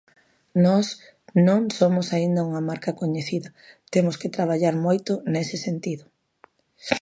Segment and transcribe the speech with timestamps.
[0.65, 0.87] Nós
[1.47, 3.49] non somos aínda unha marca coñecida,
[3.93, 6.03] temos que traballar moito nese sentido.